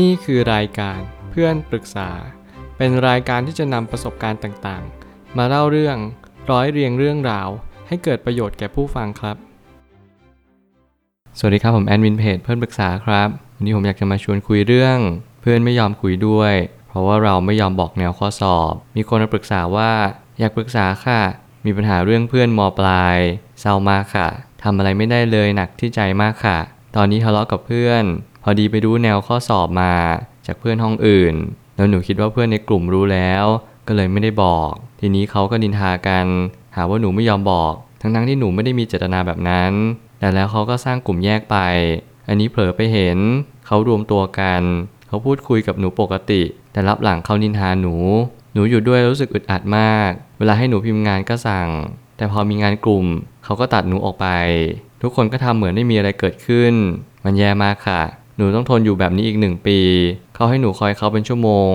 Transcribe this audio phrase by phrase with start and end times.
[0.00, 2.10] นี่คือรายการเพื่อนปรึกษา
[2.76, 5.96] เป็นรายการที่จะนำประสบการณ์ต่างๆ มาเล่าเรื่อง
[6.50, 7.48] ร้อยเรียงเรื่องราว
[7.88, 9.36] ให้เกิดประโยชน์แก่ผู้ฟังครับ
[11.38, 14.98] สวัสดีครับผมแอดมินเพจเพื่อนปรึกษาครับ วันนี้ผมอยากจะมาชวนคุยเรื่อง
[15.40, 16.54] เพื่อนไม่ยอมคุยด้วย
[16.88, 19.92] เพราะว่าเราไม่ยอมบอกแนวข้อสอบ มีคนมาปรึกษาว่า
[20.40, 21.20] อยากปรึกษาค่ะ
[21.64, 23.16] มีปัญหาเรื่องเพื่อนมปลาย
[23.60, 24.28] เศร้ามากค่ะ
[24.62, 26.58] ทำอะไรไม่ได้เลยหนักที่ใจมากค่ะ
[26.96, 28.04] ตอนนี้ทะเลาะกับเพื่อน
[28.42, 29.94] พอดีไปดูแนวข้อสอบมา
[30.46, 31.34] จากเพื่อนห้องอื่น
[31.76, 33.44] แล้วหนูคิดว่าเพื่อนในกลุ่มรู้แล้ว
[33.86, 36.26] ก็เลยไม่ได้บอก ทีนี้เขาก็นินทากัน
[36.76, 39.72] หาว่าหนูไม่ยอมบอก ทั้งๆที่หนูไม่ได้มีเจตนาแบบนั้น
[40.18, 41.56] แต่แล้วเขาก็สร้างกลุ่มแยกไป
[42.28, 43.18] อันนี้เผลอไปเห็น
[43.66, 44.62] เขารวมตัวกัน
[45.08, 47.94] เขาพูดคุยกับหนูปกติ แต่รับหลังเขานินทาหนู
[48.54, 51.68] หนูอยู่ด้วยรู้สึกอึดอัดมาก เวลาให้หนูพิมพ์งานก็สั่ง
[52.16, 53.06] แต่พอมีงานกลุ่ม
[53.44, 54.26] เขาก็ตัดหนูออกไป
[55.02, 56.74] ทุกคนก็ทำเหมือนไม่มีอะไรเกิดขึ้น
[57.24, 58.02] มันแย่มากค่ะ
[58.36, 59.78] หนูต้องทนอยู่แบบนี้อีกหนึ่งปี
[60.34, 61.74] เขาให้หนูคอยเขาเป็นชั่วโมง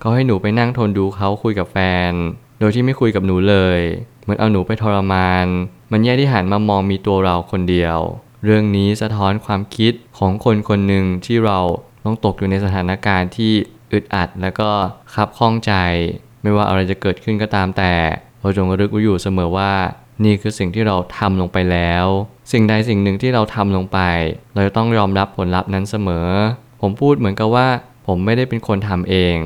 [0.00, 1.76] เขาให้หนูไปนั่งทนดูเขาคุยกับแฟ
[2.10, 2.12] น
[2.60, 3.80] โดยที่ไม่คุยกับหนูเลย
[4.22, 5.46] เหมือนเอาหนูไปทรมาน
[5.92, 7.98] มันแย่ที่หันมามองมีตัวเราคนเดียว
[8.44, 11.58] เรื่องนี้สะท้อนความคิดของคนคนหนึ่งที่เรา
[12.04, 13.52] ต้องตกอยู่ในสถานการณ์ที่
[13.92, 14.70] อึดอัดแล้วก็
[15.14, 15.72] คับข้องใจ
[16.42, 17.92] ไม่ว่าอะไรจะเกิดขึ้นก็ตามแต่
[18.40, 19.72] เราจงระลึกไว้อยู่เสมอว่า
[20.24, 22.06] นี่คือสิ่งที่เราทำลงไปแล้ว
[22.52, 23.98] สิ่งใดสิ่งหนึ่งที่เราทำลงไป
[24.54, 26.28] เราจะต้องยอมรับผลลัพธ์นั้นเสมอ
[26.80, 27.68] ผมพูดเหมือนกับว่า
[28.06, 29.36] ผมไม่ได้เป็นคนทำเอง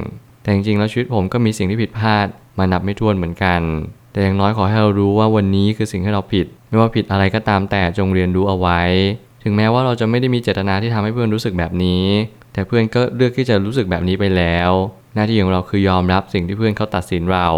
[0.43, 2.27] แต่จริงๆแล้วชีวิตผมก็มีสิ่งที่ผิดพลาด
[2.59, 3.61] มานับไม่ถ้วนเหมือนกัน
[4.13, 8.81] แต่อย่างน้อยขอให้เรารู้ว่าวันนี้คือสิ่งที่เราผิด ไม่ว่าผิดอะไรก็ตามแต่จงเรียนรู้เอาไว้
[9.43, 12.05] ถึงแม้ว่าเราจะไม่ได้มีเจตนาที่ทำให้เพื่อนรู้สึกแบบนี้
[12.53, 14.71] แต่เพื่อนก็เลือกที่จะรู้สึกแบบนี้ไปแล้ว
[15.15, 17.49] หน้าที่ของเราคือยอมรับสิ่งที่เพื่อนเขาตัดสินเรา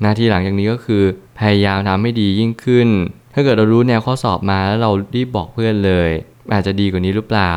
[0.00, 1.02] หน้าที่หลังจากนี้ก็คือ
[1.38, 2.88] พยายามทำให้ดียิ่งขึ้น
[3.34, 6.10] ถ้าเกิดเรารู้แนวข้อสอบมาแล้วเรารีบบอกเพื่อนเลย
[6.54, 7.54] อาจจะดีกว่านี้หรือเปล่า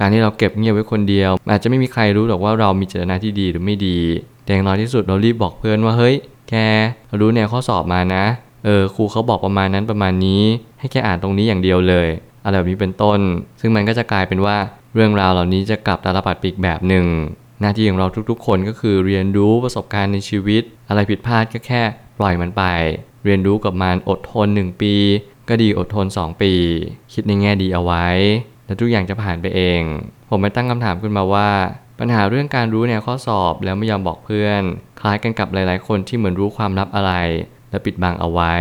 [0.00, 3.98] การที่เราเก็บเงียบไว้คนเดียว อาจจะไม่มีใครรู้หรอกว่าเรามีเจตนาที่ดีหรือไม่ดี
[4.44, 6.16] แต่อย่างน้อยที่สุดเรารีบบอกเพื่อนว่าเฮ้ย
[6.50, 6.54] แก
[7.08, 8.24] เรารู้แนวข้อสอบมานะ
[8.64, 10.42] เออครูเขาบอกประมาณนั้นประมาณนี้
[10.80, 12.08] ให้แกอ่านตรงนี้อย่างเดียวเลย
[12.44, 13.20] อะไรแบบนี้เป็นต้น
[13.60, 14.56] ซึ่งมันก็จะกลายเป็นว่า
[14.94, 17.04] เรื่องราวเหล่านี้จะกลับตาลปัดปีกแบบหนึ่ง
[17.60, 21.82] หน้าที่ของเราทุกๆ คนก็คือเรียนรู้ประสบการณ์ในชีวิต อะไรผิดพลาดก็แค่
[22.18, 22.62] ปล่อยมันไป
[23.24, 24.94] เรียนรู้กับมันอดทน 1 ปี
[25.48, 26.52] ก็ดีอดทน 2 ปี
[27.12, 28.06] คิดในแง่ดีเอาไว้
[28.66, 29.82] แล้วทุกอย่างจะผ่านไปเอง
[30.28, 31.50] ผมไปตั้งคำถามขึ้นมาว่า
[31.98, 34.62] ปัญหาเรื่องการรู้แนวข้อสอบแล้วไม่ยอมบอกเพื่อน
[35.00, 37.12] คล้ายกันกับหลาย ๆ คนที่เหมือนรู้ความลับอะไร
[37.70, 38.54] แล้วปิดบังเอาไว้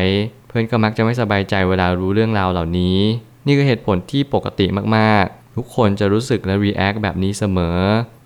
[0.47, 2.97] เพื่อนก็มักจะไม่สบายใจเวลารู้เรื่องราวเหล่านี้
[3.45, 4.65] นี่คือเหตุผลที่ปกติ
[4.95, 7.77] มากๆ ทุกคนจะรู้สึกและ react แบบนี้เสมอ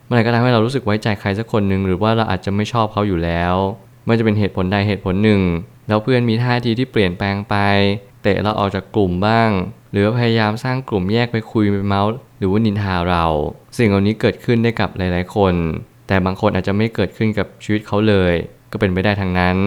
[0.07, 3.55] เมื่อไหร่ก็ตามให้เรารู้สึกไว้ใจใครสักคนหนึ่งหรือว่าเราอาจจะไม่ชอบเขาอยู่แล้ว
[4.07, 5.41] มันจะเป็นเหตุผลใดเหตุผลหนึ่ง
[5.87, 7.55] แล้วเพื่อนมีท่าทีที่เปลี่ยนแปลงไป
[8.23, 9.49] เตะเราออกจากกลุ่มบ้าง
[9.91, 13.25] หรือพยายามสร้างกลุ่มแยกไปคุยไปเมาท์หรือว่านินทาเรา
[13.77, 15.53] สิ่งเหล่านี้เกิดขึ้นได้กับหลาย ๆ คน
[16.07, 18.33] แต่บางคนอาจจะไม่เกิดขึ้นกับชีวิตเขาเลย
[18.71, 19.57] ก็เป็นไปได้ทั้งนั้น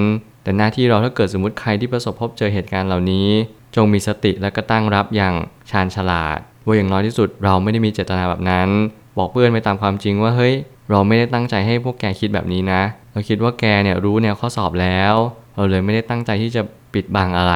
[0.43, 3.29] แต่หน้าที่เราถ้าเกิดสมมติใครที่ประสบพบเจอเหตุการณ์เหล่านี้
[3.77, 5.35] จงมีสติและก็ตั้งรับอย่าง
[5.71, 8.69] ชาญฉลาด ว่าอย่างน้อยที่สุดเราไม่ได้มีเจตนาแบบนั้น
[9.19, 10.55] บอกเพื่อนไปตามความจริงว่าเฮ้ย
[10.91, 12.83] เราไม่ได้ตั้งใจให้พวกแกคิดแบบนี้นะ
[13.13, 15.15] เราคิดว่าแกเนี่ยรู้แนวข้อสอบแล้ว
[15.55, 16.63] เราเลยไม่ได้ตั้งใจที่จะ
[16.95, 17.55] ปิดบังอะไร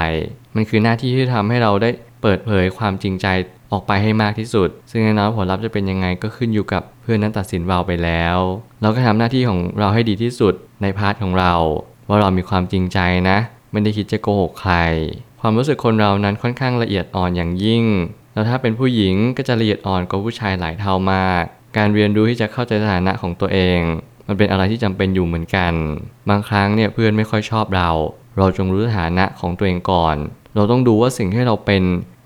[0.54, 1.90] มันคือหน้าที่ที่ทำให้เราได้
[2.22, 3.26] เปิดเผยความจริงใจ
[3.72, 8.36] ออกไปให้มากที่สุด ซึ่งแน่นอนผลลัพธ์จะเป็นยังไงก็ขึ้นอยู่กับเพื่อนนั้นตัดสินเราไปแล้ว
[8.82, 11.52] เราก็ทำหน้าที่ของเราให้ดีที่สุดใน part ของเรา
[12.08, 12.98] ว่าเรามีความจริงใจ
[13.28, 13.38] นะ
[13.72, 14.74] ไม่ได้คิดจะโกหกใคร
[15.40, 17.84] ความรู้สึกคนเรานั้นค่อนข้างละเอียดอ่อนอย่างยิ่ง
[18.40, 21.42] แล้วถ้าเป็นผู้หญิงก็จะละเอียดอ่อนกว่าผู้ชายหลายเท่ามาก
[21.76, 23.80] การเรียนรู้ที่จะเข้าใจสถานะของตัวเอง
[24.26, 25.72] มันเป็นอะไรที่จำเป็นอยู่เหมือนกัน
[26.28, 27.90] บางครั้งเนี่ยเพื่อนไม่ค่อยชอบเรา
[28.38, 30.16] เราจงรู้สถานะของตัวเองก่อน
[30.54, 31.82] เราต้องดูว่าสิ่งที่เราเป็น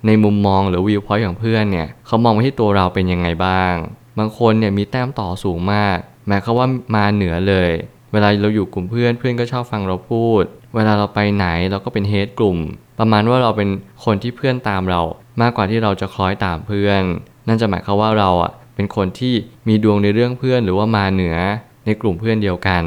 [0.06, 3.75] ในมุมมองหรือ viewpoint ของเพื่อนเนี่ยเขามองมาที่ตัวเราเป็นยังไงบ้าง
[4.19, 5.96] บางคนเนี่ยมีแต้มต่อสูงมาก
[6.26, 7.70] แม้เขาว่ามาเหนือเลย
[8.12, 10.42] เวลาเราอยู่กลุ่มเพื่อนเพื่อนก็ชอบฟังเราพูด
[10.75, 12.58] เวลาเราไปไหนเราก็เป็นเฮดกลุ่ม
[12.98, 13.69] ประมาณว่าเราเป็น
[14.04, 15.02] คนที่เพื่อนตามเรา
[15.40, 17.02] มากกว่าที่เราจะคล้อยตามเพื่อน
[17.48, 19.34] นั่นจะหมายความว่าเราอะเป็นคนที่
[19.68, 21.36] มีดวงในเรื่องเพื่อนหรือว่ามาเหนือ
[21.86, 22.84] ในกลุ่มเพื่อนเดียวกัน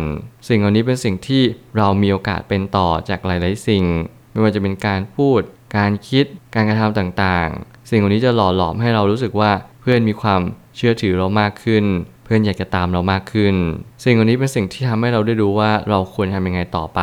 [0.48, 1.44] สิ่งเหล่านี้เป็นสิ่งที่
[1.78, 3.84] เรามีโอกาสเป็นต่อจากหลาย ๆ สิ่ง
[4.32, 5.42] ไม่ว่าจะเป็นการพูด
[5.78, 9.52] การคิด การกระทำต่าง ๆ สิ่งเหล่านี้จะหล่อหลอมให้เรารู้สึกว่า
[9.82, 10.42] เพื่อนมีความ
[10.76, 11.86] เชื่อถือเรามากขึ้น
[12.26, 13.56] เพื่อนอยากจะตามเรามากขึ้น
[14.04, 17.02] สิ่งเหล่านี้เป็นสิ่งที่ทำให้เราได้รู้ว่าเราควรทำยังไงต่อไป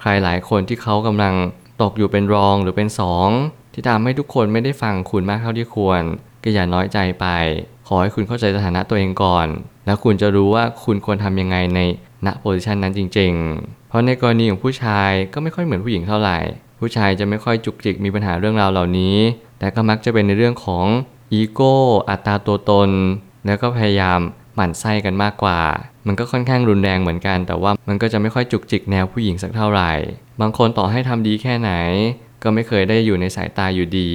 [0.00, 1.34] ใครหลายคนที่เขากำลัง
[1.82, 3.28] ตกอยู่เป็นรองหรือเป็นสอง
[3.78, 6.02] ที่ทำให้ทุกคนไม่ได้ฟังคุณมากเท่าที่ควร
[6.44, 7.26] ก็อย่าน้อยใจไป
[7.86, 9.46] ขอให้คุณเข้าใจสถานะตัวเองก่อน
[9.86, 11.80] แล้วคุณจะรู้ว่าคุณควรทำยังไงใน
[12.26, 16.38] ณโพสิชันนั้นจริง ๆ เพราะในกรณีของผู้ชายก็ไม่ค่อยเหมือนผู้หญิงเท่าไหร่
[16.80, 19.16] ผู้ชายจะไม่ค่อยจุกจิกมีปัญหาเรื่องราวเหล่านี้
[19.58, 20.86] แต่ก็มักจะเป็นในเรื่องของ
[21.32, 21.74] อีโก้
[22.10, 22.90] อัตราตัวตน
[23.46, 24.20] แล้วก็พยายาม
[24.54, 25.60] หมั่นไส้กันมากกว่า
[26.06, 29.92] มันก็ค่อนข้างรุนแรงเหมือนกัน แต่ว่ามันก็จะไม่ค่อยจุกจิกแนวผู้หญิงสักเท่าไหร่
[30.40, 31.72] บางคนต่อให้ทำดีแค่ไหน
[32.42, 34.10] ก็ไม่เคยได้อยู่ในสายตาอยู่ดี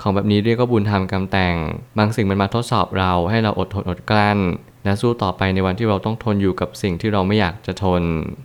[0.00, 1.56] ของแบบนี้เรียกว่าบุญทำกรรมแต่ง
[1.98, 4.38] บางสิ่งมันมาทดสอบเราให้เราอดทนอดกลั้น
[4.84, 8.02] และสู้ต่อไปในวันที่เราต้องทนอยู่กับสิ่งที่เราไม่อยากจะทน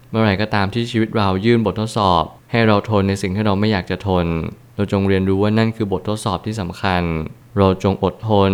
[0.09, 4.25] เมื่อไหร่ก็ตามที่ชีวิตเรายื่นบททดสอบ ให้เราทนในสิ่งที่เราไม่อยากจะทน
[4.75, 7.03] เราจงเรียนรู้ว่านั่นคือบททดสอบที่สำคัญ
[7.57, 8.51] เราจงอดทน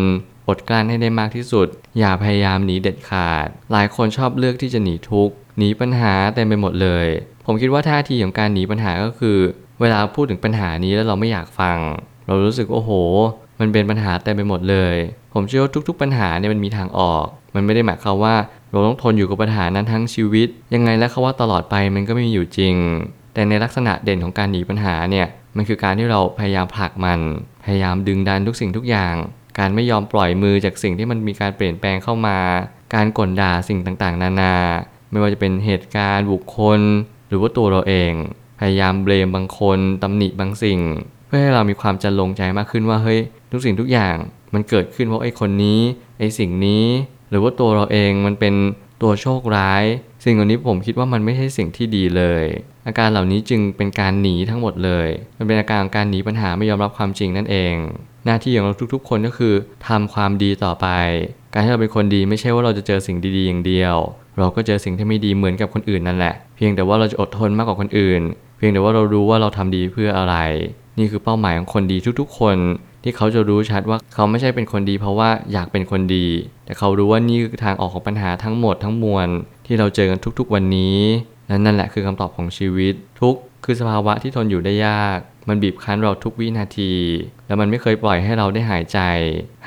[0.49, 1.67] อดกลั้นให้ได้มากที่สุด
[1.99, 7.07] อย่าพยายามหนีเด็ดขาด หลายคนชอบเลือกที่จะหนีทุกข์หนีปัญหาเต็มไปหมดเลย
[7.45, 9.37] ผมคิดว่าท่าทีของการหนีปัญหาก็คือ
[9.81, 11.77] เวลาพูดถึงปัญหานี้แล้วเราไม่อยากฟัง
[12.27, 12.91] เรารู้สึกโอ้โห
[13.59, 14.95] มันเป็นปัญหาเต็มไปหมดเลย
[15.33, 17.25] ผมเชื่อว่าทุก ๆ ปัญหาเนี่ยมันมีทางออก
[17.55, 18.35] มันไม่ได้หมายความว่า
[18.71, 22.75] เราต้องทนอยู่กับปัญหานั้นทั้งชีวิต ยังไงแล้วเขาว่าตลอดไปมันก็ไม่มีอยู่จริง
[23.33, 27.19] แต่ในลักษณะเด่นของการหนีปัญหาเนี่ยมันคือการที่เราพยายามผลักมัน
[27.65, 29.15] พยายามดึงดันทุกสิ่งทุกอย่าง
[29.59, 32.37] การไม่ยอมปล่อยมือจากสิ่งที่มันมีการเปลี่ยนแปลงเข้ามา
[32.95, 34.55] การกลด่าสิ่งต่างๆ นานา
[35.11, 36.79] ไม่ว่าจะเป็นเหตุการณ์บุคคล
[37.27, 38.13] หรือว่าตัวเราเอง
[38.61, 40.79] พยายามเบลมบางคนตำหนิบางสิ่ง
[41.27, 43.19] เพื่อให้เรามีความจันลงใจมากขึ้นว่าเฮ้ย
[43.51, 44.15] ทุกสิ่งทุกอย่าง
[44.53, 45.79] มันเกิดขึ้นเพราะไอ้คนนี้
[46.19, 46.85] ไอ้สิ่งนี้
[47.29, 48.53] หรือว่าตัวเราเองมันเป็น
[49.01, 49.83] ตัวโชคร้าย
[50.23, 52.43] สิ่งเหล่านี้ผมคิดว่ามันไม่ใช่สิ่งที่ดีเลย
[52.87, 57.73] อาการเหล่านี้จึงเป็นการหนีทั้งหมดเลย มันเป็นอาการของการหนีปัญหาไม่ยอมรับความจริงนั่นเอง
[58.25, 59.53] หน้าที่ของเราทุกๆ คนก็คือ
[59.87, 60.87] ทำความดีต่อไป
[61.53, 63.95] การที่เราเป็นคนดีไม่ใช่ว่าเราจะเจอสิ่งดีๆอย่างเดียว
[64.37, 68.21] เราก็เจอสิ่งที่ไม่ดีเหมือนกับคนอื่นนั่นแหละ เพียงแต่ว่าเราจะอดทนมากกว่าคนอื่น
[68.63, 70.35] พียงแต่ว่าเรารู้ว่าเราทำดีเพื่ออะไร
[70.97, 72.57] นี่คือเป้าหมายของคนดีทุกๆ คน
[73.03, 76.27] ที่เขาจะรู้ชัดว่าเขาไม่ใช่เป็นคนดี เพราะว่าอยากเป็นคนดี
[76.65, 79.27] แต่เขารู้ว่านี่คือทางออกของปัญหาทั้งหมดทั้งมวล
[79.65, 80.99] ที่เราเจอกันทุกๆ วันนี้
[81.47, 83.35] และนั่นแหละคือคำตอบของชีวิต ทุก
[83.65, 86.93] คือสภาวะที่ทนอยู่ได้ยาก มันบีบคั้นเราทุกวินาที
[87.47, 88.99] แล้วมันไม่เคยปล่อยให้เราได้หายใจ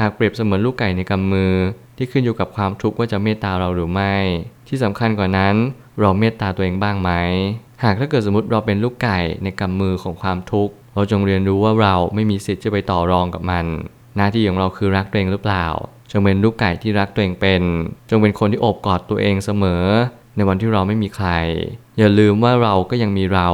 [0.00, 1.54] หากเปรียบเสมือนลูกไก่ในกำมือ
[1.96, 4.14] ที่ขึ้นอยู่กับความทุกข์ว่าจะเมตตาเราหรือไม่
[4.68, 5.54] ที่สำคัญกว่านั้น
[6.00, 7.10] เราเมตตาตัวเองบ้างไหม
[7.82, 13.66] หากถ้าเกิดสมมติเราเป็นลูกไก่ในกำมือของความทุกข์ เราจงเรียนรู้ว่าเราไม่มีสิทธิ์จะไปต่อรองกับมัน
[14.16, 15.66] หน้าที่ของเราคือรักตัวเองหรือเปล่า
[16.12, 17.62] จงเป็นลูกไก่ที่รักตัวเองเป็น
[18.10, 19.84] จงเป็นคนที่อบกอดตัวเองเสมอ
[20.36, 21.28] ในวันที่เราไม่มีใคร
[21.98, 23.48] อย่าลืมว่าเราก็ยังมีเรา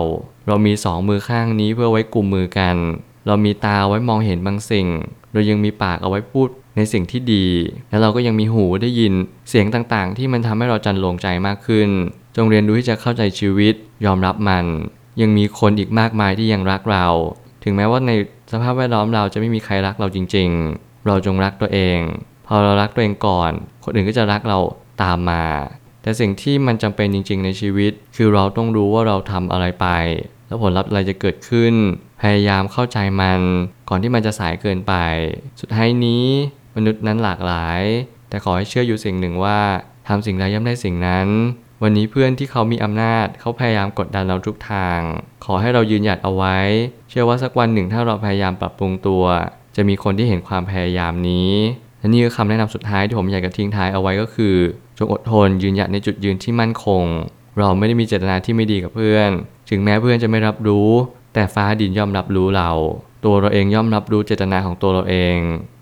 [0.48, 2.76] เรามีสองมือข้างนี้เพื่อไว้กลุ่มมือกัน
[3.26, 4.86] เรามีตาไว้มองเห็นบางสิ่ง
[5.32, 7.46] เรายังมีปากเอาไว้พูดในสิ่งที่ดี
[7.90, 9.14] แล้วเราก็ยังมีหูได้ยิน
[9.48, 11.88] เสียงต่างๆ ที่มันทำให้เราจันลงใจมากขึ้น
[12.36, 13.74] จงเรียนรู้ที่จะเข้าใจชีวิต
[14.06, 14.64] ยอมรับมัน
[15.20, 17.06] ยังมีคนอีกมากมายที่ยังรักเรา
[17.64, 18.12] ถึงแม้ว่าใน
[18.52, 20.48] สภาพแวดล้อมเราจะไม่มีใครรักเราจริง
[20.78, 21.98] ๆ เราจงรักตัวเอง
[22.46, 23.52] พอเรารักตัวเองก่อน
[23.84, 24.58] คนอื่นก็จะรักเรา
[25.02, 25.44] ตามมา
[26.02, 29.86] แต่สิ่งที่มันจำเป็นจริง ๆ ในชีวิต คือเราต้องรู้ว่าเราทำอะไรไป
[30.46, 31.74] แล้วผลลัพธ์อะไรจะเกิดขึ้น
[32.22, 33.40] พยายามเข้าใจมัน
[33.88, 34.94] ก่อนที่มันจะสายเกินไป
[35.60, 36.24] สุดท้ายนี้
[36.76, 37.82] มนุษย์นั้นหลากหลาย
[38.28, 39.58] แต่ขอให้เชื่ออยู่สิ่งหนึ่งว่า
[40.08, 41.28] ทำสิ่งใดย่อมได้สิ่งนั้น
[41.84, 44.98] วันนี้เพื่อนที่เขามีอำนาจ เขาพยายามกดดันเราทุกทาง
[45.44, 46.58] ขอให้เรายืนหยัดเอาไว้
[47.08, 49.24] เชื่อว่าสักวันหนึ่งถ้าเราพยายามปรับปรุงตัว
[49.76, 51.52] จะมีคนที่เห็นความพยายามนี้
[51.98, 54.54] และนี่คือคำแนะนำสุดท้ายที่ผมอยากจะทิ้งท้ายเอาไว้ก็คือ
[54.98, 57.04] จงอดทนยืนหยัดในจุดยืนที่มั่นคง
[57.58, 59.30] เราไม่ได้มีเจตนาที่ไม่ดีกับเพื่อน
[59.70, 60.90] ถึงแม้เพื่อนจะไม่รับรู้
[61.34, 62.70] แต่ฟ้าดินย่อมรับรู้เรา
[63.24, 65.36] ตัวเราเองย่อมรับรู้เจตนาของตัวเราเอง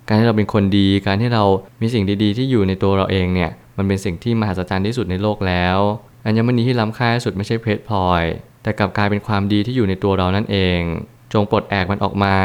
[0.07, 1.45] การที่เราเป็นคนดี การที่เรา
[1.81, 5.79] มีสิ่งดีๆ ที่อยู่ในตัวเราเองเนี่ย มันเป็นสิ่งที่มหัศจรรย์ที่สุดในโลกแล้ว
[6.25, 8.23] อัญมณีที่ล้ำค่าที่สุดไม่ใช่เพชรพลอย
[8.63, 10.81] แต่กลับกลายเป็นความดีที่อยู่ในตัวเรานั่นเอง
[11.33, 12.37] จงปลดแอกมันออกมา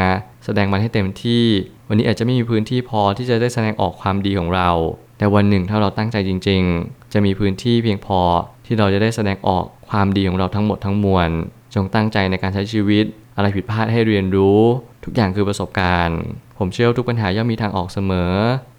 [0.44, 1.44] แสดงมันให้เต็มที่
[1.88, 4.70] วันนี้อาจจะไม่มีพื้นที่พอที่จะได้แสดงออกความดีของเรา
[5.18, 8.20] แต่วันหนึ่งถ้าเราตั้งใจจริง ๆ จะมีพื้นที่เพียงพอ
[8.66, 11.30] ที่เราจะได้แสดงออกความดีของเราทั้งหมดทั้งมวล
[11.74, 13.04] จงตั้งใจในการใช้ชีวิต
[13.36, 14.60] อะไรผิดพลาดให้เรียนรู้
[15.04, 16.20] ทุกอย่างคือประสบการณ์
[16.58, 18.30] ผมเชื่อว่าทุกปัญหาย่อมมีทางออกเสมอ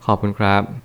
[0.06, 0.85] ขอบคุณครับ